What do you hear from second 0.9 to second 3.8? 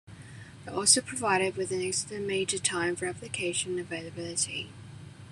provided with an estimated time for application